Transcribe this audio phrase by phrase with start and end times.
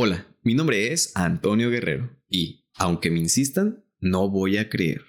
[0.00, 5.02] Hola, mi nombre es Antonio Guerrero y, aunque me insistan, no voy a creer.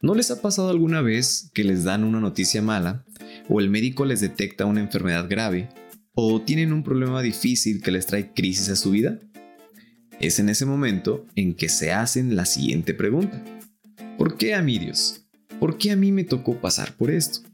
[0.00, 3.04] ¿No les ha pasado alguna vez que les dan una noticia mala
[3.50, 5.68] o el médico les detecta una enfermedad grave
[6.14, 9.20] o tienen un problema difícil que les trae crisis a su vida?
[10.18, 13.44] Es en ese momento en que se hacen la siguiente pregunta.
[14.16, 15.26] ¿Por qué a mí Dios?
[15.60, 17.46] ¿Por qué a mí me tocó pasar por esto?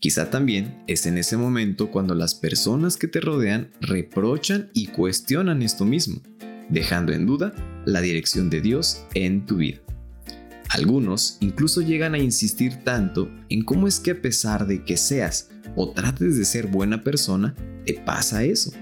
[0.00, 5.60] Quizá también es en ese momento cuando las personas que te rodean reprochan y cuestionan
[5.60, 6.22] esto mismo,
[6.70, 7.52] dejando en duda
[7.84, 9.80] la dirección de Dios en tu vida.
[10.70, 15.50] Algunos incluso llegan a insistir tanto en cómo es que a pesar de que seas
[15.76, 18.72] o trates de ser buena persona, te pasa eso.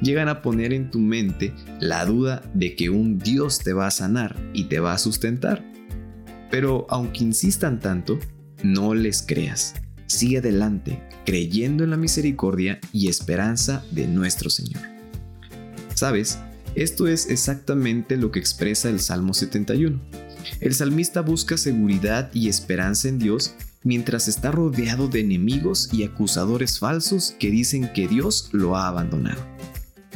[0.00, 3.90] Llegan a poner en tu mente la duda de que un Dios te va a
[3.90, 5.62] sanar y te va a sustentar.
[6.50, 8.18] Pero aunque insistan tanto,
[8.62, 9.74] no les creas
[10.14, 14.82] sigue adelante creyendo en la misericordia y esperanza de nuestro Señor.
[15.94, 16.38] ¿Sabes?
[16.74, 20.00] Esto es exactamente lo que expresa el Salmo 71.
[20.60, 26.78] El salmista busca seguridad y esperanza en Dios mientras está rodeado de enemigos y acusadores
[26.78, 29.40] falsos que dicen que Dios lo ha abandonado.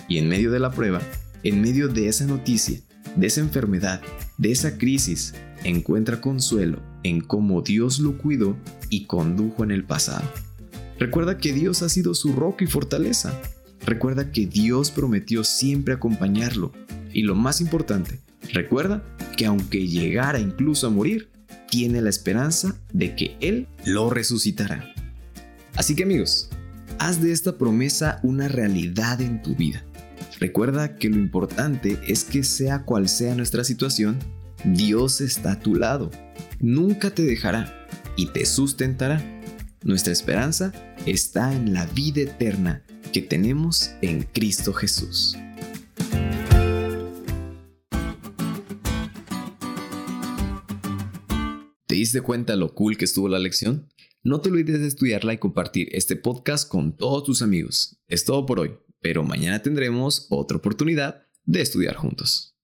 [0.08, 1.00] Y en medio de la prueba,
[1.42, 2.80] en medio de esa noticia,
[3.14, 4.00] de esa enfermedad,
[4.38, 8.56] de esa crisis, encuentra consuelo en cómo Dios lo cuidó
[8.90, 10.24] y condujo en el pasado.
[10.98, 13.40] Recuerda que Dios ha sido su roca y fortaleza.
[13.84, 16.72] Recuerda que Dios prometió siempre acompañarlo.
[17.12, 18.20] Y lo más importante,
[18.52, 19.02] recuerda
[19.36, 21.30] que aunque llegara incluso a morir,
[21.70, 24.92] tiene la esperanza de que Él lo resucitará.
[25.76, 26.50] Así que amigos,
[26.98, 29.84] haz de esta promesa una realidad en tu vida.
[30.40, 34.18] Recuerda que lo importante es que sea cual sea nuestra situación,
[34.64, 36.10] Dios está a tu lado,
[36.58, 39.22] nunca te dejará y te sustentará.
[39.84, 40.72] Nuestra esperanza
[41.06, 45.36] está en la vida eterna que tenemos en Cristo Jesús.
[51.86, 53.88] ¿Te diste cuenta lo cool que estuvo la lección?
[54.24, 57.98] No te olvides de estudiarla y compartir este podcast con todos tus amigos.
[58.08, 62.57] Es todo por hoy, pero mañana tendremos otra oportunidad de estudiar juntos.